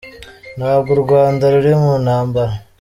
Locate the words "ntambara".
2.03-2.53